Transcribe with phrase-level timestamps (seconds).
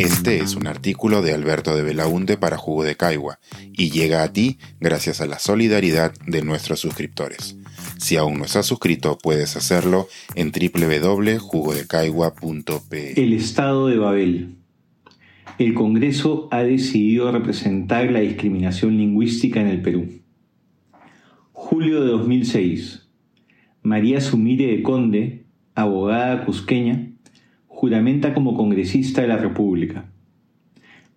[0.00, 3.38] Este es un artículo de Alberto de Belaunte para Jugo de Caigua
[3.74, 7.58] y llega a ti gracias a la solidaridad de nuestros suscriptores.
[7.98, 13.22] Si aún no estás suscrito, puedes hacerlo en www.jugodecaigua.pe.
[13.22, 14.54] El Estado de Babel.
[15.58, 20.08] El Congreso ha decidido representar la discriminación lingüística en el Perú.
[21.52, 23.06] Julio de 2006.
[23.82, 25.44] María Sumire de Conde,
[25.74, 27.10] abogada cusqueña,
[27.80, 30.04] juramenta como congresista de la República.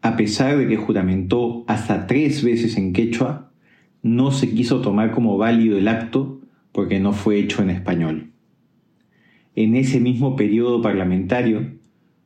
[0.00, 3.50] A pesar de que juramentó hasta tres veces en quechua,
[4.00, 6.40] no se quiso tomar como válido el acto
[6.70, 8.30] porque no fue hecho en español.
[9.56, 11.66] En ese mismo periodo parlamentario,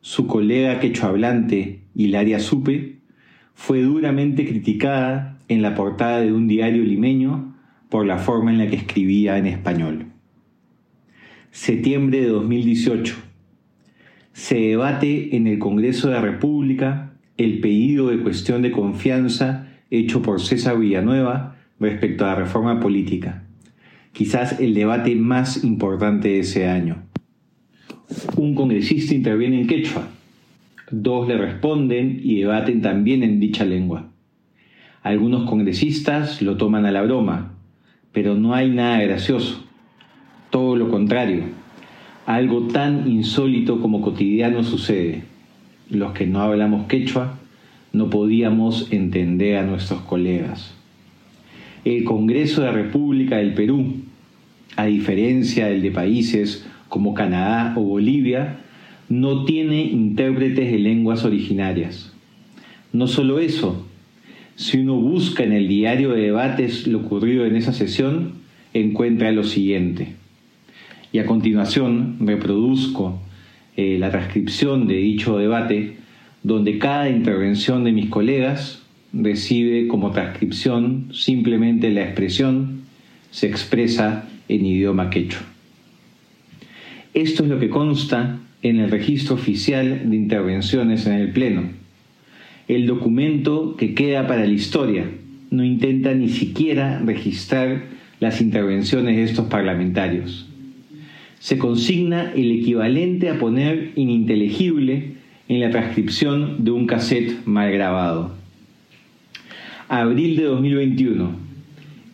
[0.03, 2.99] su colega quechohablante, Hilaria Supe,
[3.55, 7.57] fue duramente criticada en la portada de un diario limeño
[7.89, 10.09] por la forma en la que escribía en español.
[11.53, 13.26] Septiembre de 2018
[14.37, 20.21] se debate en el Congreso de la República el pedido de cuestión de confianza hecho
[20.21, 23.45] por César Villanueva respecto a la reforma política,
[24.13, 27.03] quizás el debate más importante de ese año.
[28.37, 30.07] Un congresista interviene en quechua,
[30.91, 34.11] dos le responden y debaten también en dicha lengua.
[35.03, 37.55] Algunos congresistas lo toman a la broma,
[38.13, 39.67] pero no hay nada gracioso,
[40.51, 41.66] todo lo contrario
[42.27, 45.23] algo tan insólito como cotidiano sucede.
[45.89, 47.39] Los que no hablamos quechua
[47.93, 50.75] no podíamos entender a nuestros colegas.
[51.85, 53.95] El Congreso de la República del Perú,
[54.75, 58.59] a diferencia del de países como Canadá o Bolivia,
[59.09, 62.13] no tiene intérpretes de lenguas originarias.
[62.93, 63.87] No solo eso,
[64.57, 68.33] si uno busca en el diario de debates lo ocurrido en esa sesión,
[68.75, 70.17] encuentra lo siguiente
[71.13, 73.21] y a continuación reproduzco
[73.77, 75.97] eh, la transcripción de dicho debate
[76.43, 78.83] donde cada intervención de mis colegas
[79.13, 82.83] recibe como transcripción simplemente la expresión
[83.31, 85.43] se expresa en idioma quechua.
[87.15, 91.63] Esto es lo que consta en el registro oficial de intervenciones en el Pleno.
[92.69, 95.07] El documento que queda para la historia
[95.51, 97.85] no intenta ni siquiera registrar
[98.21, 100.49] las intervenciones de estos parlamentarios
[101.47, 105.13] se consigna el equivalente a poner ininteligible
[105.47, 108.35] en la transcripción de un cassette mal grabado.
[109.87, 111.37] Abril de 2021,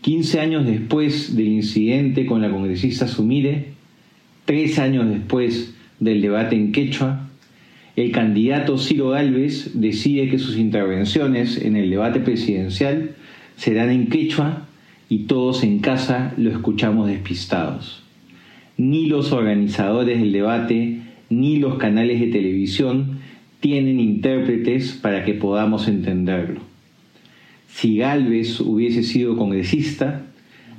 [0.03, 3.69] 15 años después del incidente con la congresista Sumire,
[4.44, 7.31] tres años después del debate en Quechua,
[7.97, 13.12] el candidato Ciro Gálvez decide que sus intervenciones en el debate presidencial
[13.56, 14.69] serán en Quechua
[15.09, 18.02] y todos en casa lo escuchamos despistados
[18.82, 23.20] ni los organizadores del debate, ni los canales de televisión
[23.60, 26.60] tienen intérpretes para que podamos entenderlo.
[27.69, 30.26] Si Galvez hubiese sido congresista,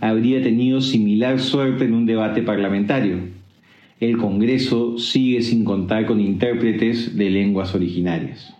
[0.02, 3.20] habría tenido similar suerte en un debate parlamentario.
[4.02, 8.54] El Congreso sigue sin contar con intérpretes de lenguas originarias.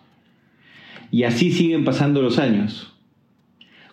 [1.12, 2.94] Y así siguen pasando los años.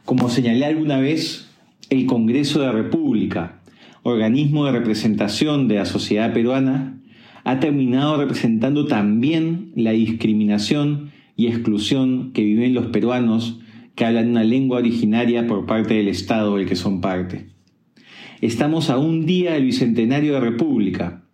[0.04, 1.50] Como señalé alguna vez,
[1.90, 3.59] el Congreso de la República,
[4.02, 7.00] organismo de representación de la sociedad peruana,
[7.44, 13.60] ha terminado representando también la discriminación y exclusión que viven los peruanos
[13.94, 17.48] que hablan una lengua originaria por parte del Estado del que son parte.
[18.40, 21.24] Estamos a un día del Bicentenario de República,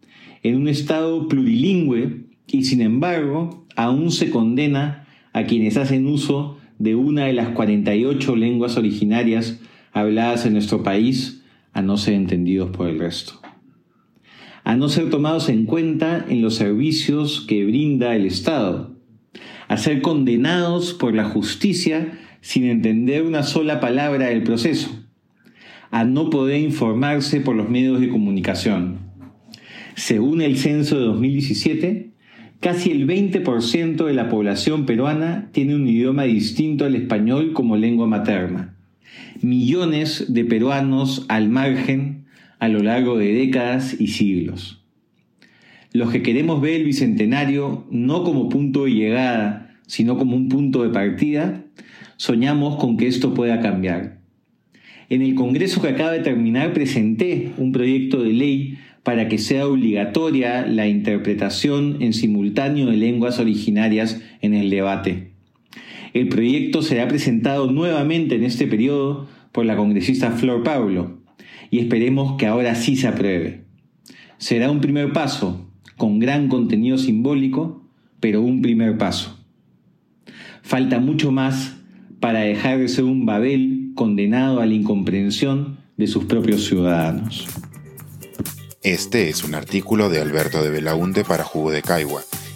[0.42, 6.94] en un Estado plurilingüe y sin embargo aún se condena a quienes hacen uso de
[6.94, 9.60] una de las 48 lenguas originarias
[9.92, 11.44] habladas en nuestro país
[11.76, 13.34] a no ser entendidos por el resto,
[14.64, 18.96] a no ser tomados en cuenta en los servicios que brinda el Estado,
[19.68, 24.88] a ser condenados por la justicia sin entender una sola palabra del proceso,
[25.90, 28.96] a no poder informarse por los medios de comunicación.
[29.96, 32.12] Según el censo de 2017,
[32.60, 38.06] casi el 20% de la población peruana tiene un idioma distinto al español como lengua
[38.06, 38.75] materna
[39.42, 42.26] millones de peruanos al margen
[42.58, 44.82] a lo largo de décadas y siglos.
[45.92, 50.82] Los que queremos ver el Bicentenario no como punto de llegada, sino como un punto
[50.82, 51.64] de partida,
[52.16, 54.18] soñamos con que esto pueda cambiar.
[55.08, 59.68] En el Congreso que acaba de terminar presenté un proyecto de ley para que sea
[59.68, 65.35] obligatoria la interpretación en simultáneo de lenguas originarias en el debate.
[66.16, 71.18] El proyecto será presentado nuevamente en este periodo por la congresista Flor Pablo
[71.70, 73.64] y esperemos que ahora sí se apruebe.
[74.38, 77.82] Será un primer paso, con gran contenido simbólico,
[78.18, 79.44] pero un primer paso.
[80.62, 81.76] Falta mucho más
[82.18, 87.46] para dejar de ser un Babel condenado a la incomprensión de sus propios ciudadanos.
[88.82, 92.22] Este es un artículo de Alberto de Belaunte para Jugo de Caigua